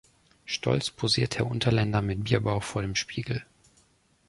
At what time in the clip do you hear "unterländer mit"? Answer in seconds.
1.45-2.23